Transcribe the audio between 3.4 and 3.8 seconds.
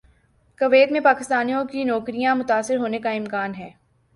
ہے